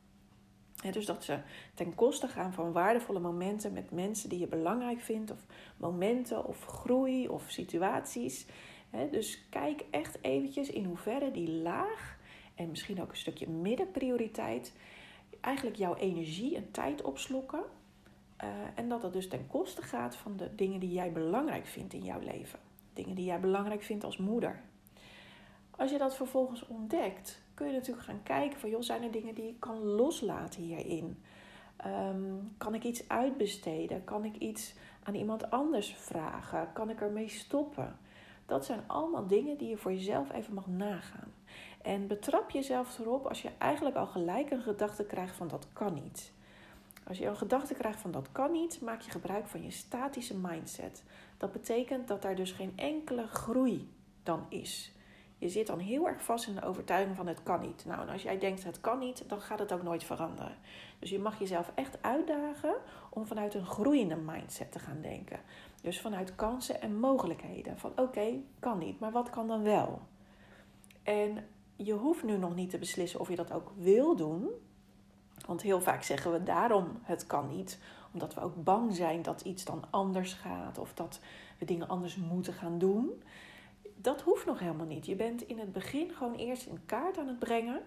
dus 0.92 1.06
dat 1.06 1.24
ze 1.24 1.40
ten 1.74 1.96
koste 1.96 2.28
gaan 2.28 2.54
van 2.54 2.72
waardevolle 2.72 3.20
momenten 3.20 3.74
met 3.74 3.92
mensen 3.92 4.30
die 4.30 4.40
je 4.40 4.48
belangrijk 4.48 5.02
vindt, 5.02 5.32
of 5.32 5.46
momenten 5.78 6.46
of 6.46 6.66
groei 6.66 7.28
of 7.28 7.44
situaties. 7.48 8.46
dus 9.12 9.46
kijk 9.50 9.86
echt 9.90 10.18
eventjes 10.22 10.70
in 10.70 10.86
hoeverre 10.86 11.32
die 11.32 11.50
laag 11.50 12.18
en 12.56 12.70
misschien 12.70 13.02
ook 13.02 13.10
een 13.10 13.18
stukje 13.18 13.50
middenprioriteit 13.50 14.74
eigenlijk 15.42 15.76
jouw 15.76 15.96
energie 15.96 16.56
en 16.56 16.72
tijd 16.72 17.02
opslokken. 17.02 17.64
Uh, 18.44 18.50
en 18.76 18.90
dat 18.90 19.02
dat 19.02 19.14
dus 19.14 19.28
ten 19.28 19.48
koste 19.48 19.82
gaat 19.82 20.16
van 20.16 20.38
de 20.38 20.56
dingen 20.56 20.80
die 20.80 20.92
jij 20.92 21.12
belangrijk 21.12 21.66
vindt 21.66 21.94
in 21.94 22.04
jouw 22.04 22.20
leven. 22.20 22.60
Dingen 22.94 23.16
die 23.16 23.26
jij 23.26 23.40
belangrijk 23.40 23.84
vindt 23.84 24.04
als 24.04 24.18
moeder, 24.18 24.62
als 25.78 25.92
je 25.92 25.98
dat 25.98 26.16
vervolgens 26.16 26.68
ontdekt, 26.68 27.42
kun 27.54 27.68
je 27.68 27.74
natuurlijk 27.74 28.06
gaan 28.06 28.24
kijken 28.24 28.60
van, 28.60 28.70
joh, 28.70 28.82
zijn 28.82 29.04
er 29.04 29.12
dingen 29.12 29.36
die 29.36 29.48
ik 29.48 29.60
kan 29.60 29.84
loslaten 29.84 30.62
hierin? 30.62 31.24
Um, 31.86 32.54
kan 32.58 32.76
ik 32.76 32.84
iets 32.84 33.10
uitbesteden? 33.10 34.04
Kan 34.04 34.26
ik 34.26 34.36
iets 34.36 34.74
aan 35.04 35.16
iemand 35.16 35.52
anders 35.52 35.96
vragen? 35.98 36.74
Kan 36.74 36.90
ik 36.90 37.02
ermee 37.02 37.30
stoppen? 37.30 37.98
Dat 38.46 38.66
zijn 38.66 38.84
allemaal 38.88 39.28
dingen 39.28 39.58
die 39.58 39.70
je 39.70 39.78
voor 39.78 39.94
jezelf 39.94 40.32
even 40.32 40.54
mag 40.54 40.68
nagaan. 40.68 41.34
En 41.82 42.08
betrap 42.08 42.50
jezelf 42.50 43.00
erop 43.00 43.26
als 43.26 43.42
je 43.42 43.50
eigenlijk 43.58 43.96
al 43.96 44.08
gelijk 44.08 44.52
een 44.52 44.62
gedachte 44.62 45.06
krijgt 45.06 45.36
van 45.36 45.48
dat 45.48 45.68
kan 45.74 45.94
niet. 45.94 46.34
Als 47.08 47.18
je 47.18 47.26
een 47.26 47.38
gedachte 47.38 47.74
krijgt 47.74 48.00
van 48.00 48.12
dat 48.12 48.32
kan 48.32 48.52
niet, 48.52 48.82
maak 48.82 49.02
je 49.02 49.12
gebruik 49.12 49.48
van 49.48 49.64
je 49.64 49.72
statische 49.72 50.38
mindset. 50.38 51.04
Dat 51.38 51.52
betekent 51.52 52.08
dat 52.08 52.22
daar 52.22 52.36
dus 52.36 52.52
geen 52.52 52.74
enkele 52.76 53.28
groei 53.28 53.90
dan 54.24 54.46
is. 54.50 54.92
Je 55.38 55.50
zit 55.50 55.68
dan 55.68 55.80
heel 55.80 56.08
erg 56.08 56.24
vast 56.24 56.48
in 56.48 56.56
de 56.56 56.64
overtuiging 56.64 57.16
van 57.16 57.28
het 57.28 57.44
kan 57.44 57.62
niet. 57.62 57.86
Nou, 57.86 58.02
en 58.02 58.10
als 58.10 58.22
jij 58.22 58.38
denkt 58.38 58.64
het 58.64 58.82
kan 58.82 59.00
niet, 59.00 59.24
dan 59.28 59.42
gaat 59.42 59.60
het 59.60 59.74
ook 59.74 59.84
nooit 59.84 60.04
veranderen. 60.04 60.58
Dus 61.00 61.10
je 61.10 61.20
mag 61.20 61.40
jezelf 61.40 61.72
echt 61.76 61.98
uitdagen 62.02 62.76
om 63.10 63.26
vanuit 63.26 63.54
een 63.54 63.66
groeiende 63.66 64.16
mindset 64.16 64.72
te 64.72 64.80
gaan 64.80 65.02
denken. 65.02 65.40
Dus 65.82 66.02
vanuit 66.02 66.36
kansen 66.36 66.82
en 66.82 67.00
mogelijkheden. 67.00 67.78
Van 67.78 67.92
oké, 67.96 68.42
kan 68.60 68.78
niet, 68.78 69.00
maar 69.00 69.12
wat 69.12 69.30
kan 69.30 69.48
dan 69.48 69.64
wel? 69.64 70.02
En 71.04 71.46
je 71.76 71.94
hoeft 71.94 72.24
nu 72.24 72.38
nog 72.38 72.56
niet 72.56 72.70
te 72.70 72.78
beslissen 72.78 73.20
of 73.20 73.30
je 73.30 73.36
dat 73.36 73.52
ook 73.52 73.72
wil 73.76 74.16
doen. 74.16 74.50
Want 75.46 75.62
heel 75.62 75.82
vaak 75.82 76.04
zeggen 76.04 76.32
we 76.32 76.44
daarom 76.44 77.00
het 77.02 77.28
kan 77.28 77.48
niet, 77.48 77.80
omdat 78.14 78.34
we 78.34 78.42
ook 78.42 78.64
bang 78.64 78.96
zijn 78.96 79.22
dat 79.22 79.42
iets 79.42 79.66
dan 79.66 79.84
anders 79.90 80.34
gaat 80.34 80.78
of 80.78 80.94
dat 80.94 81.20
we 81.58 81.66
dingen 81.66 81.88
anders 81.88 82.16
moeten 82.16 82.54
gaan 82.54 82.78
doen 82.80 83.22
dat 84.04 84.22
hoeft 84.22 84.46
nog 84.46 84.60
helemaal 84.60 84.86
niet. 84.86 85.06
Je 85.06 85.16
bent 85.16 85.48
in 85.48 85.60
het 85.60 85.72
begin 85.72 86.12
gewoon 86.12 86.36
eerst 86.36 86.66
in 86.66 86.86
kaart 86.86 87.18
aan 87.18 87.28
het 87.28 87.40
brengen 87.40 87.82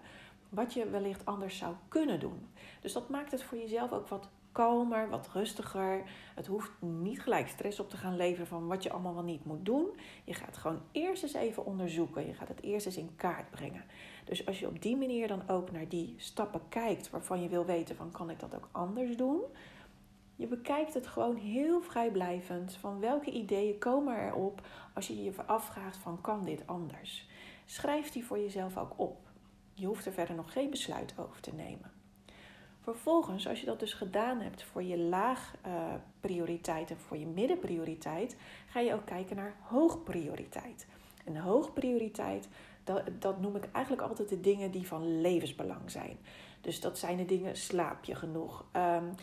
wat 0.49 0.73
je 0.73 0.91
wellicht 0.91 1.25
anders 1.25 1.59
zou 1.59 1.75
kunnen 1.89 2.21
doen. 2.21 2.49
Dus 2.81 2.93
dat 2.93 3.09
maakt 3.09 3.31
het 3.31 3.43
voor 3.43 3.59
jezelf 3.59 3.93
ook 3.93 4.09
wat 4.09 4.29
kalmer, 4.57 5.09
wat 5.09 5.29
rustiger. 5.33 6.03
Het 6.35 6.47
hoeft 6.47 6.71
niet 6.81 7.23
gelijk 7.23 7.49
stress 7.49 7.81
op 7.81 7.91
te 7.91 7.97
gaan 7.97 8.17
leveren 8.17 8.47
van 8.47 8.67
wat 8.67 8.83
je 8.83 8.91
allemaal 8.91 9.15
wel 9.15 9.23
niet 9.23 9.45
moet 9.45 9.65
doen. 9.65 9.87
Je 10.25 10.35
gaat 10.35 10.57
gewoon 10.57 10.81
eerst 10.93 11.23
eens 11.23 11.35
even 11.35 11.65
onderzoeken. 11.65 12.27
Je 12.27 12.35
gaat 12.35 12.49
het 12.49 12.63
eerst 12.63 12.87
eens 12.87 12.97
in 12.97 13.17
kaart 13.17 13.51
brengen. 13.51 13.85
Dus 14.25 14.47
als 14.47 14.59
je 14.59 14.67
op 14.67 14.83
die 14.83 14.97
manier 14.97 15.29
dan 15.29 15.49
ook 15.49 15.71
naar 15.71 15.89
die 15.89 16.15
stappen 16.17 16.61
kijkt 16.69 17.11
waarvan 17.11 17.43
je 17.43 17.49
wil 17.49 17.65
weten 17.65 17.97
van 17.97 18.11
kan 18.11 18.31
ik 18.31 18.41
dat 18.41 18.55
ook 18.55 18.69
anders 18.73 19.17
doen? 19.17 19.41
Je 20.37 20.47
bekijkt 20.47 20.95
het 20.95 21.07
gewoon 21.07 21.37
heel 21.37 21.83
vrijblijvend 21.83 22.77
van 22.77 23.01
welke 23.01 23.31
ideeën 23.31 23.79
komen 23.79 24.27
erop 24.27 24.67
als 24.95 25.07
je 25.07 25.23
je 25.23 25.33
afvraagt 25.47 25.97
van 25.97 26.21
kan 26.21 26.45
dit 26.45 26.63
anders. 26.67 27.29
Schrijf 27.65 28.11
die 28.11 28.25
voor 28.25 28.39
jezelf 28.39 28.77
ook 28.77 28.93
op. 28.97 29.19
Je 29.75 29.87
hoeft 29.87 30.07
er 30.07 30.13
verder 30.13 30.35
nog 30.35 30.53
geen 30.53 30.71
besluit 30.71 31.15
over 31.19 31.41
te 31.41 31.55
nemen. 31.55 31.96
Vervolgens, 32.87 33.49
als 33.49 33.61
je 33.61 33.67
dat 33.67 33.81
dus 33.81 33.93
gedaan 33.93 34.41
hebt 34.41 34.63
voor 34.63 34.83
je 34.83 34.99
laag 34.99 35.55
uh, 35.67 35.73
prioriteit 36.21 36.91
en 36.91 36.99
voor 36.99 37.17
je 37.17 37.27
middenprioriteit, 37.27 38.37
ga 38.67 38.81
je 38.81 38.95
ook 38.95 39.07
kijken 39.07 39.37
naar 39.37 39.57
hoogprioriteit. 39.61 40.87
En 41.25 41.37
hoogprioriteit, 41.37 42.49
dat, 42.85 43.03
dat 43.19 43.41
noem 43.41 43.57
ik 43.57 43.69
eigenlijk 43.73 44.09
altijd 44.09 44.29
de 44.29 44.41
dingen 44.41 44.71
die 44.71 44.87
van 44.87 45.21
levensbelang 45.21 45.91
zijn. 45.91 46.17
Dus 46.61 46.81
dat 46.81 46.99
zijn 46.99 47.17
de 47.17 47.25
dingen, 47.25 47.57
slaap 47.57 48.05
je 48.05 48.15
genoeg? 48.15 48.65
Um, 48.77 49.15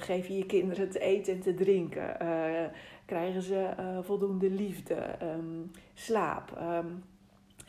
geef 0.00 0.28
je 0.28 0.36
je 0.36 0.46
kinderen 0.46 0.90
te 0.90 0.98
eten 0.98 1.34
en 1.34 1.40
te 1.40 1.54
drinken? 1.54 2.16
Uh, 2.22 2.64
krijgen 3.04 3.42
ze 3.42 3.70
voldoende 4.02 4.50
liefde? 4.50 5.16
Um, 5.22 5.70
slaap? 5.94 6.58
Um, 6.60 7.04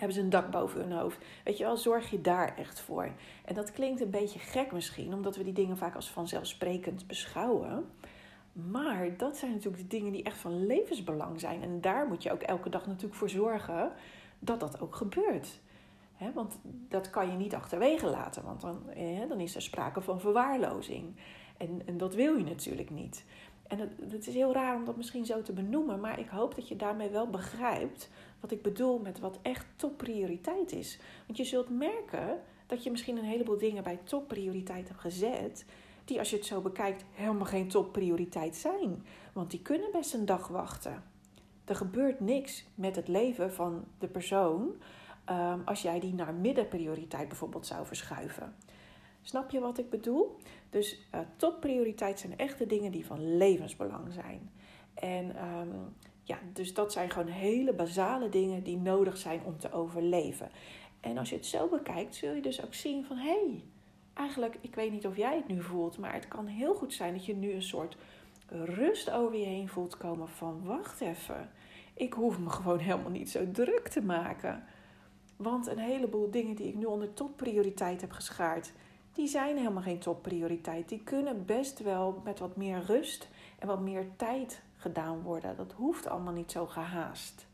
hebben 0.01 0.17
ze 0.17 0.23
een 0.23 0.29
dak 0.29 0.51
boven 0.51 0.81
hun 0.81 0.91
hoofd? 0.91 1.17
Weet 1.43 1.57
je 1.57 1.63
wel, 1.63 1.77
zorg 1.77 2.09
je 2.09 2.21
daar 2.21 2.57
echt 2.57 2.79
voor. 2.79 3.11
En 3.45 3.55
dat 3.55 3.71
klinkt 3.71 4.01
een 4.01 4.09
beetje 4.09 4.39
gek 4.39 4.71
misschien, 4.71 5.13
omdat 5.13 5.35
we 5.35 5.43
die 5.43 5.53
dingen 5.53 5.77
vaak 5.77 5.95
als 5.95 6.09
vanzelfsprekend 6.09 7.07
beschouwen. 7.07 7.85
Maar 8.53 9.17
dat 9.17 9.37
zijn 9.37 9.51
natuurlijk 9.51 9.81
de 9.81 9.97
dingen 9.97 10.11
die 10.11 10.23
echt 10.23 10.37
van 10.37 10.65
levensbelang 10.65 11.39
zijn. 11.39 11.61
En 11.61 11.81
daar 11.81 12.07
moet 12.07 12.23
je 12.23 12.31
ook 12.31 12.41
elke 12.41 12.69
dag 12.69 12.87
natuurlijk 12.87 13.15
voor 13.15 13.29
zorgen 13.29 13.91
dat 14.39 14.59
dat 14.59 14.81
ook 14.81 14.95
gebeurt. 14.95 15.59
Want 16.33 16.59
dat 16.63 17.09
kan 17.09 17.31
je 17.31 17.37
niet 17.37 17.55
achterwege 17.55 18.07
laten, 18.07 18.43
want 18.43 18.61
dan, 18.61 18.83
dan 19.27 19.39
is 19.39 19.55
er 19.55 19.61
sprake 19.61 20.01
van 20.01 20.19
verwaarlozing. 20.19 21.15
En, 21.57 21.81
en 21.85 21.97
dat 21.97 22.15
wil 22.15 22.37
je 22.37 22.43
natuurlijk 22.43 22.89
niet. 22.89 23.25
En 23.71 23.79
het, 23.79 23.91
het, 24.11 24.27
is 24.27 24.33
heel 24.33 24.53
raar 24.53 24.75
om 24.75 24.85
dat 24.85 24.97
misschien 24.97 25.25
zo 25.25 25.41
te 25.41 25.53
benoemen, 25.53 25.99
maar 25.99 26.19
ik 26.19 26.27
hoop 26.27 26.55
dat 26.55 26.67
je 26.67 26.75
daarmee 26.75 27.09
wel 27.09 27.29
begrijpt 27.29 28.09
wat 28.39 28.51
ik 28.51 28.61
bedoel 28.61 28.99
met 28.99 29.19
wat 29.19 29.39
echt 29.41 29.65
topprioriteit 29.75 30.71
is. 30.71 30.99
Want 31.25 31.37
je 31.37 31.43
zult 31.43 31.69
merken 31.69 32.41
dat 32.67 32.83
je 32.83 32.91
misschien 32.91 33.17
een 33.17 33.23
heleboel 33.23 33.57
dingen 33.57 33.83
bij 33.83 33.99
topprioriteit 34.03 34.87
hebt 34.87 34.99
gezet, 34.99 35.65
die 36.05 36.19
als 36.19 36.29
je 36.29 36.35
het 36.35 36.45
zo 36.45 36.61
bekijkt 36.61 37.05
helemaal 37.11 37.45
geen 37.45 37.67
topprioriteit 37.67 38.55
zijn. 38.55 39.05
Want 39.33 39.51
die 39.51 39.61
kunnen 39.61 39.91
best 39.91 40.13
een 40.13 40.25
dag 40.25 40.47
wachten. 40.47 41.03
Er 41.65 41.75
gebeurt 41.75 42.19
niks 42.19 42.65
met 42.75 42.95
het 42.95 43.07
leven 43.07 43.53
van 43.53 43.85
de 43.99 44.07
persoon 44.07 44.73
um, 45.29 45.61
als 45.65 45.81
jij 45.81 45.99
die 45.99 46.13
naar 46.13 46.33
middenprioriteit 46.33 47.27
bijvoorbeeld 47.27 47.65
zou 47.65 47.85
verschuiven. 47.85 48.55
Snap 49.21 49.51
je 49.51 49.59
wat 49.59 49.77
ik 49.77 49.89
bedoel? 49.89 50.37
Dus 50.69 51.07
uh, 51.15 51.21
topprioriteit 51.35 52.19
zijn 52.19 52.37
echt 52.37 52.57
de 52.57 52.67
dingen 52.67 52.91
die 52.91 53.05
van 53.05 53.37
levensbelang 53.37 54.13
zijn. 54.13 54.51
En 54.93 55.47
um, 55.47 55.95
ja, 56.23 56.37
dus 56.53 56.73
dat 56.73 56.91
zijn 56.91 57.09
gewoon 57.09 57.27
hele 57.27 57.73
basale 57.73 58.29
dingen 58.29 58.63
die 58.63 58.77
nodig 58.77 59.17
zijn 59.17 59.41
om 59.43 59.57
te 59.57 59.71
overleven. 59.71 60.49
En 60.99 61.17
als 61.17 61.29
je 61.29 61.35
het 61.35 61.45
zo 61.45 61.67
bekijkt, 61.67 62.15
zul 62.15 62.33
je 62.33 62.41
dus 62.41 62.65
ook 62.65 62.73
zien 62.73 63.05
van 63.05 63.17
hé, 63.17 63.23
hey, 63.23 63.63
eigenlijk, 64.13 64.57
ik 64.61 64.75
weet 64.75 64.91
niet 64.91 65.07
of 65.07 65.17
jij 65.17 65.35
het 65.35 65.47
nu 65.47 65.61
voelt, 65.61 65.97
maar 65.97 66.13
het 66.13 66.27
kan 66.27 66.45
heel 66.45 66.73
goed 66.73 66.93
zijn 66.93 67.13
dat 67.13 67.25
je 67.25 67.35
nu 67.35 67.51
een 67.51 67.63
soort 67.63 67.97
rust 68.51 69.11
over 69.11 69.37
je 69.37 69.45
heen 69.45 69.67
voelt 69.67 69.97
komen 69.97 70.27
van 70.27 70.63
wacht 70.63 71.01
even, 71.01 71.49
ik 71.93 72.13
hoef 72.13 72.39
me 72.39 72.49
gewoon 72.49 72.79
helemaal 72.79 73.11
niet 73.11 73.29
zo 73.29 73.51
druk 73.51 73.87
te 73.87 74.01
maken. 74.01 74.63
Want 75.35 75.67
een 75.67 75.79
heleboel 75.79 76.31
dingen 76.31 76.55
die 76.55 76.67
ik 76.67 76.75
nu 76.75 76.85
onder 76.85 77.13
topprioriteit 77.13 78.01
heb 78.01 78.11
geschaard, 78.11 78.71
die 79.13 79.27
zijn 79.27 79.57
helemaal 79.57 79.83
geen 79.83 79.99
topprioriteit. 79.99 80.89
Die 80.89 81.03
kunnen 81.03 81.45
best 81.45 81.79
wel 81.79 82.21
met 82.23 82.39
wat 82.39 82.55
meer 82.55 82.83
rust 82.85 83.27
en 83.59 83.67
wat 83.67 83.81
meer 83.81 84.05
tijd 84.15 84.61
gedaan 84.75 85.21
worden. 85.21 85.55
Dat 85.55 85.71
hoeft 85.71 86.07
allemaal 86.07 86.33
niet 86.33 86.51
zo 86.51 86.65
gehaast. 86.65 87.47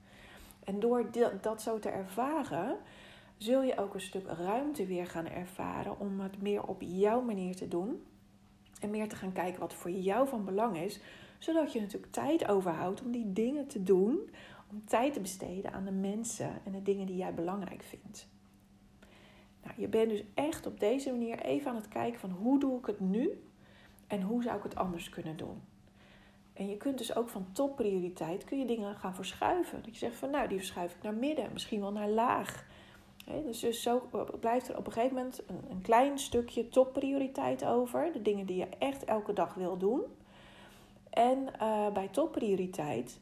En 0.63 0.79
door 0.79 1.05
dat 1.41 1.61
zo 1.61 1.79
te 1.79 1.89
ervaren, 1.89 2.77
zul 3.37 3.61
je 3.61 3.77
ook 3.77 3.93
een 3.93 4.01
stuk 4.01 4.27
ruimte 4.27 4.85
weer 4.85 5.07
gaan 5.07 5.27
ervaren 5.27 5.99
om 5.99 6.19
het 6.19 6.41
meer 6.41 6.63
op 6.63 6.81
jouw 6.81 7.21
manier 7.21 7.55
te 7.55 7.67
doen. 7.67 8.03
En 8.81 8.89
meer 8.89 9.09
te 9.09 9.15
gaan 9.15 9.31
kijken 9.31 9.59
wat 9.59 9.73
voor 9.73 9.91
jou 9.91 10.27
van 10.27 10.45
belang 10.45 10.77
is. 10.77 10.99
Zodat 11.39 11.73
je 11.73 11.79
natuurlijk 11.79 12.11
tijd 12.11 12.47
overhoudt 12.47 13.01
om 13.01 13.11
die 13.11 13.33
dingen 13.33 13.67
te 13.67 13.83
doen. 13.83 14.29
Om 14.71 14.85
tijd 14.85 15.13
te 15.13 15.19
besteden 15.19 15.73
aan 15.73 15.85
de 15.85 15.91
mensen 15.91 16.51
en 16.63 16.71
de 16.71 16.83
dingen 16.83 17.05
die 17.05 17.15
jij 17.15 17.33
belangrijk 17.33 17.83
vindt. 17.83 18.27
Nou, 19.67 19.81
je 19.81 19.87
bent 19.87 20.09
dus 20.09 20.23
echt 20.33 20.65
op 20.65 20.79
deze 20.79 21.11
manier 21.11 21.39
even 21.39 21.69
aan 21.69 21.75
het 21.75 21.87
kijken 21.87 22.19
van 22.19 22.31
hoe 22.31 22.59
doe 22.59 22.79
ik 22.79 22.85
het 22.85 22.99
nu 22.99 23.43
en 24.07 24.21
hoe 24.21 24.43
zou 24.43 24.57
ik 24.57 24.63
het 24.63 24.75
anders 24.75 25.09
kunnen 25.09 25.37
doen. 25.37 25.61
En 26.53 26.69
je 26.69 26.77
kunt 26.77 26.97
dus 26.97 27.15
ook 27.15 27.29
van 27.29 27.47
topprioriteit 27.51 28.43
kun 28.43 28.59
je 28.59 28.65
dingen 28.65 28.95
gaan 28.95 29.15
verschuiven. 29.15 29.81
Dat 29.83 29.93
je 29.93 29.97
zegt 29.97 30.15
van 30.15 30.29
nou, 30.29 30.47
die 30.47 30.57
verschuif 30.57 30.93
ik 30.95 31.01
naar 31.01 31.13
midden, 31.13 31.49
misschien 31.53 31.79
wel 31.79 31.91
naar 31.91 32.09
laag. 32.09 32.65
dus, 33.45 33.59
dus 33.59 33.81
zo 33.81 34.09
blijft 34.39 34.67
er 34.67 34.77
op 34.77 34.85
een 34.85 34.91
gegeven 34.91 35.15
moment 35.15 35.41
een, 35.47 35.61
een 35.69 35.81
klein 35.81 36.19
stukje 36.19 36.69
topprioriteit 36.69 37.65
over. 37.65 38.11
De 38.13 38.21
dingen 38.21 38.45
die 38.45 38.57
je 38.57 38.67
echt 38.77 39.03
elke 39.03 39.33
dag 39.33 39.53
wil 39.53 39.77
doen. 39.77 40.01
En 41.09 41.47
uh, 41.61 41.91
bij 41.91 42.07
topprioriteit 42.07 43.19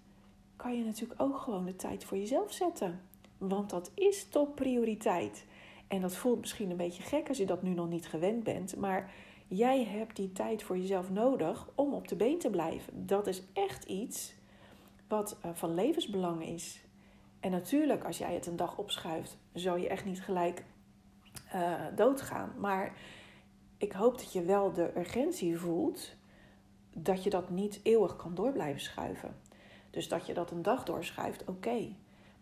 kan 0.56 0.78
je 0.78 0.84
natuurlijk 0.84 1.22
ook 1.22 1.38
gewoon 1.38 1.66
de 1.66 1.76
tijd 1.76 2.04
voor 2.04 2.18
jezelf 2.18 2.54
zetten. 2.54 3.02
Want 3.38 3.70
dat 3.70 3.92
is 3.94 4.30
topprioriteit. 4.30 5.46
En 5.88 6.02
dat 6.02 6.16
voelt 6.16 6.40
misschien 6.40 6.70
een 6.70 6.78
beetje 6.78 7.04
gek 7.04 7.28
als 7.28 7.38
je 7.38 7.46
dat 7.46 7.62
nu 7.62 7.74
nog 7.74 7.90
niet 7.90 8.08
gewend 8.08 8.44
bent. 8.44 8.76
Maar 8.76 9.12
Jij 9.48 9.84
hebt 9.84 10.16
die 10.16 10.32
tijd 10.32 10.64
voor 10.64 10.78
jezelf 10.78 11.10
nodig 11.10 11.70
om 11.76 11.94
op 11.94 12.08
de 12.08 12.16
been 12.16 12.40
te 12.40 12.50
blijven. 12.50 13.06
Dat 13.06 13.28
is 13.28 13.44
echt 13.54 13.84
iets 13.84 14.34
wat 15.08 15.38
uh, 15.46 15.52
van 15.54 15.74
levensbelang 15.74 16.46
is. 16.46 16.84
En 17.40 17.52
natuurlijk, 17.52 18.04
als 18.04 18.18
jij 18.18 18.34
het 18.34 18.46
een 18.46 18.56
dag 18.56 18.78
opschuift, 18.78 19.38
zou 19.54 19.80
je 19.80 19.88
echt 19.88 20.06
niet 20.06 20.22
gelijk 20.22 20.66
uh, 21.56 21.82
doodgaan. 21.96 22.54
Maar 22.60 22.98
ik 23.78 23.92
hoop 23.92 24.18
dat 24.18 24.34
je 24.34 24.42
wel 24.42 24.74
de 24.74 24.98
urgentie 24.98 25.58
voelt 25.58 26.16
dat 26.94 27.24
je 27.24 27.30
dat 27.30 27.50
niet 27.50 27.80
eeuwig 27.84 28.16
kan 28.16 28.36
door 28.36 28.52
blijven 28.52 28.82
schuiven. 28.82 29.36
Dus 29.90 30.08
dat 30.08 30.26
je 30.26 30.34
dat 30.34 30.52
een 30.52 30.62
dag 30.62 30.84
doorschuift, 30.84 31.44
oké. 31.46 31.96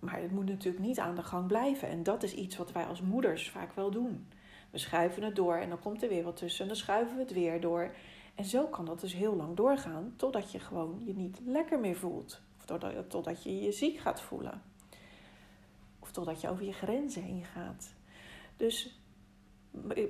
Maar 0.04 0.22
het 0.22 0.32
moet 0.32 0.46
natuurlijk 0.46 0.84
niet 0.84 1.00
aan 1.00 1.16
de 1.16 1.24
gang 1.24 1.48
blijven. 1.48 1.88
En 1.88 2.04
dat 2.04 2.24
is 2.24 2.34
iets 2.34 2.58
wat 2.58 2.72
wij 2.72 2.86
als 2.86 3.02
moeders 3.02 3.50
vaak 3.50 3.74
wel 3.74 3.92
doen. 3.92 4.28
We 4.70 4.78
schuiven 4.78 5.24
het 5.24 5.36
door 5.36 5.56
en 5.56 5.70
dan 5.70 5.80
komt 5.80 6.04
er 6.04 6.10
weer 6.10 6.24
wat 6.24 6.38
tussen 6.38 6.62
en 6.62 6.68
dan 6.68 6.78
schuiven 6.78 7.16
we 7.16 7.22
het 7.22 7.34
weer 7.34 7.62
door. 7.62 7.92
En 8.36 8.46
zo 8.46 8.68
kan 8.68 8.86
dat 8.86 9.02
dus 9.02 9.14
heel 9.14 9.36
lang 9.36 9.56
doorgaan 9.56 10.14
totdat 10.16 10.52
je 10.52 10.60
gewoon 10.60 11.02
je 11.06 11.14
niet 11.16 11.40
lekker 11.46 11.80
meer 11.80 11.96
voelt. 11.96 12.42
Of 12.58 12.66
totdat, 13.08 13.44
je 13.44 13.62
je 13.62 13.72
ziek 13.72 13.98
gaat 13.98 14.22
voelen. 14.22 14.62
Of 16.00 16.12
totdat 16.12 16.42
je 16.42 16.50
over 16.50 16.66
je 16.66 16.74
grenzen 16.74 17.24
heen 17.24 17.46
gaat. 17.46 17.94
Dus 18.58 19.00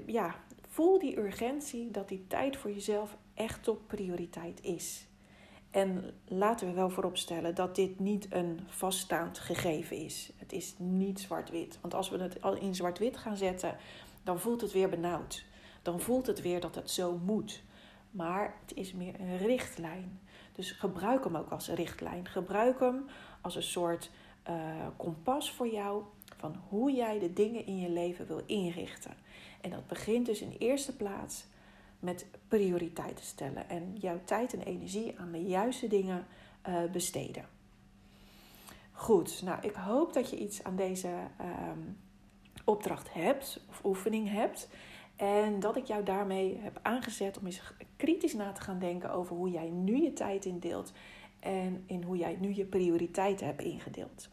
ja, 0.06 0.36
voel 0.68 1.00
die 1.00 1.20
urgentie 1.20 1.92
dat 1.92 2.08
die 2.08 2.28
tijd 2.28 2.58
voor 2.58 2.72
jezelf 2.72 3.18
echt 3.34 3.64
top 3.64 3.88
prioriteit 3.88 4.64
is. 4.64 5.06
En 5.74 6.14
laten 6.28 6.68
we 6.68 6.74
wel 6.74 6.90
vooropstellen 6.90 7.56
dat 7.56 7.76
dit 7.76 8.00
niet 8.00 8.28
een 8.30 8.60
vaststaand 8.68 9.40
gegeven 9.40 9.98
is. 9.98 10.32
Het 10.38 10.52
is 10.52 10.76
niet 10.78 11.20
zwart-wit. 11.20 11.78
Want 11.82 11.94
als 11.94 12.10
we 12.10 12.18
het 12.18 12.42
al 12.42 12.56
in 12.56 12.76
zwart-wit 12.76 13.18
gaan 13.18 13.38
zetten, 13.38 13.76
dan 14.24 14.40
voelt 14.40 14.62
het 14.62 14.72
weer 14.72 14.90
benauwd. 14.90 15.46
Dan 15.82 16.00
voelt 16.00 16.28
het 16.28 16.42
weer 16.42 16.60
dat 16.60 16.76
het 16.76 16.90
zo 16.90 17.20
moet. 17.26 17.64
Maar 18.12 18.56
het 18.62 18.78
is 18.78 18.94
meer 18.94 19.20
een 19.20 19.38
richtlijn. 19.38 20.20
Dus 20.56 20.72
gebruik 20.72 21.24
hem 21.24 21.38
ook 21.38 21.50
als 21.50 21.68
richtlijn. 21.68 22.28
Gebruik 22.28 22.80
hem 22.80 23.06
als 23.42 23.56
een 23.56 23.64
soort 23.64 24.12
uh, 24.50 24.56
kompas 24.98 25.52
voor 25.52 25.68
jou 25.68 26.04
van 26.38 26.56
hoe 26.70 26.92
jij 26.92 27.20
de 27.20 27.34
dingen 27.34 27.66
in 27.66 27.80
je 27.80 27.90
leven 27.90 28.28
wil 28.28 28.42
inrichten. 28.46 29.14
En 29.62 29.70
dat 29.70 29.88
begint 29.88 30.26
dus 30.26 30.42
in 30.42 30.56
eerste 30.60 30.96
plaats 30.96 31.46
met 32.04 32.26
prioriteiten 32.48 33.26
stellen 33.26 33.70
en 33.70 33.96
jouw 34.00 34.20
tijd 34.24 34.54
en 34.54 34.62
energie 34.62 35.20
aan 35.20 35.32
de 35.32 35.42
juiste 35.42 35.88
dingen 35.88 36.26
uh, 36.70 36.84
besteden. 36.92 37.46
Goed, 38.92 39.42
nou 39.44 39.58
ik 39.62 39.74
hoop 39.74 40.14
dat 40.14 40.30
je 40.30 40.38
iets 40.38 40.64
aan 40.64 40.76
deze 40.76 41.10
uh, 41.42 41.48
opdracht 42.66 43.14
hebt 43.14 43.60
of 43.70 43.84
oefening 43.84 44.30
hebt. 44.30 44.70
En 45.16 45.60
dat 45.60 45.76
ik 45.76 45.86
jou 45.86 46.04
daarmee 46.04 46.58
heb 46.62 46.80
aangezet 46.82 47.38
om 47.38 47.46
eens 47.46 47.62
kritisch 47.96 48.34
na 48.34 48.52
te 48.52 48.62
gaan 48.62 48.80
denken 48.80 49.12
over 49.12 49.36
hoe 49.36 49.50
jij 49.50 49.70
nu 49.70 50.02
je 50.02 50.14
tijd 50.14 50.46
indeelt 50.46 50.94
en 51.40 51.84
in 51.86 52.04
hoe 52.04 52.18
jij 52.18 52.38
nu 52.40 52.56
je 52.56 52.66
prioriteiten 52.66 53.46
hebt 53.46 53.62
ingedeeld. 53.62 54.30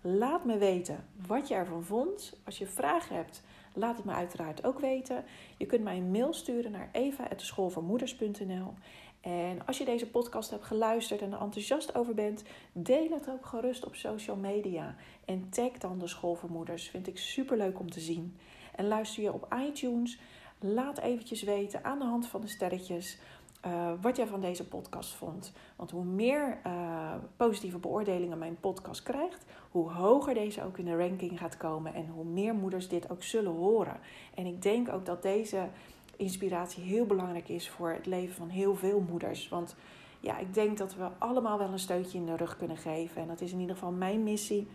Laat 0.00 0.44
me 0.44 0.58
weten 0.58 1.04
wat 1.26 1.48
je 1.48 1.54
ervan 1.54 1.84
vond. 1.84 2.40
Als 2.44 2.58
je 2.58 2.66
vragen 2.66 3.16
hebt, 3.16 3.42
laat 3.74 3.96
het 3.96 4.04
me 4.04 4.12
uiteraard 4.12 4.64
ook 4.64 4.80
weten. 4.80 5.24
Je 5.56 5.66
kunt 5.66 5.82
mij 5.82 5.96
een 5.96 6.10
mail 6.10 6.32
sturen 6.32 6.70
naar 6.70 6.88
eva.schoolvoormoeders.nl 6.92 8.74
en 9.20 9.66
als 9.66 9.78
je 9.78 9.84
deze 9.84 10.10
podcast 10.10 10.50
hebt 10.50 10.64
geluisterd 10.64 11.20
en 11.20 11.32
er 11.32 11.40
enthousiast 11.40 11.94
over 11.94 12.14
bent, 12.14 12.42
deel 12.72 13.10
het 13.10 13.30
ook 13.30 13.46
gerust 13.46 13.86
op 13.86 13.94
social 13.94 14.36
media. 14.36 14.96
En 15.24 15.48
tag 15.50 15.72
dan 15.72 15.98
de 15.98 16.06
schoolvermoeders. 16.06 16.88
Vind 16.88 17.06
ik 17.06 17.18
super 17.18 17.56
leuk 17.56 17.78
om 17.78 17.90
te 17.90 18.00
zien. 18.00 18.36
En 18.74 18.88
luister 18.88 19.22
je 19.22 19.32
op 19.32 19.54
iTunes, 19.66 20.20
laat 20.60 20.98
eventjes 20.98 21.42
weten 21.42 21.84
aan 21.84 21.98
de 21.98 22.04
hand 22.04 22.26
van 22.26 22.40
de 22.40 22.48
sterretjes 22.48 23.18
uh, 23.66 23.90
wat 24.00 24.16
jij 24.16 24.26
van 24.26 24.40
deze 24.40 24.68
podcast 24.68 25.14
vond. 25.14 25.52
Want 25.76 25.90
hoe 25.90 26.04
meer 26.04 26.58
uh, 26.66 27.14
positieve 27.36 27.78
beoordelingen 27.78 28.38
mijn 28.38 28.56
podcast 28.60 29.02
krijgt, 29.02 29.44
hoe 29.70 29.90
hoger 29.90 30.34
deze 30.34 30.64
ook 30.64 30.78
in 30.78 30.84
de 30.84 30.96
ranking 30.96 31.38
gaat 31.38 31.56
komen 31.56 31.94
en 31.94 32.08
hoe 32.08 32.24
meer 32.24 32.54
moeders 32.54 32.88
dit 32.88 33.10
ook 33.10 33.22
zullen 33.22 33.52
horen. 33.52 34.00
En 34.34 34.46
ik 34.46 34.62
denk 34.62 34.88
ook 34.88 35.06
dat 35.06 35.22
deze 35.22 35.68
inspiratie 36.16 36.82
heel 36.82 37.06
belangrijk 37.06 37.48
is 37.48 37.68
voor 37.68 37.90
het 37.90 38.06
leven 38.06 38.34
van 38.34 38.48
heel 38.48 38.74
veel 38.74 39.04
moeders. 39.08 39.48
Want 39.48 39.76
ja, 40.20 40.38
ik 40.38 40.54
denk 40.54 40.78
dat 40.78 40.94
we 40.94 41.08
allemaal 41.18 41.58
wel 41.58 41.72
een 41.72 41.78
steutje 41.78 42.18
in 42.18 42.26
de 42.26 42.36
rug 42.36 42.56
kunnen 42.56 42.76
geven. 42.76 43.22
En 43.22 43.28
dat 43.28 43.40
is 43.40 43.52
in 43.52 43.60
ieder 43.60 43.74
geval 43.74 43.92
mijn 43.92 44.22
missie 44.22 44.68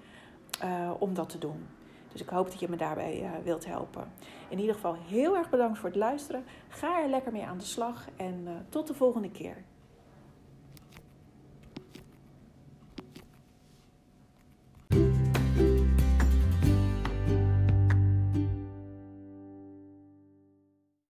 uh, 0.64 0.92
om 1.00 1.14
dat 1.14 1.30
te 1.30 1.38
doen. 1.38 1.68
Dus 2.14 2.22
ik 2.22 2.30
hoop 2.30 2.52
dat 2.52 2.60
je 2.60 2.70
me 2.70 2.76
daarbij 2.76 3.22
uh, 3.22 3.30
wilt 3.44 3.66
helpen. 3.66 4.12
In 4.50 4.60
ieder 4.60 4.76
geval 4.76 4.98
heel 5.08 5.38
erg 5.38 5.50
bedankt 5.50 5.80
voor 5.80 5.90
het 5.90 5.98
luisteren. 5.98 6.44
Ga 6.68 7.02
er 7.02 7.10
lekker 7.10 7.32
mee 7.32 7.46
aan 7.46 7.58
de 7.58 7.64
slag 7.64 8.08
en 8.16 8.42
uh, 8.44 8.52
tot 8.70 8.88
de 8.88 8.94
volgende 8.94 9.32
keer. 9.32 9.64